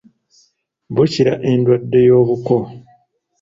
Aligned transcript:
Bukira 0.93 1.33
endwadde 1.51 1.99
y'obuko. 2.09 2.55